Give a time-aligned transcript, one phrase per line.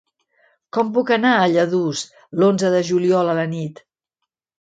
[0.77, 2.01] Com puc anar a Lladurs
[2.45, 3.83] l'onze de juliol a la nit?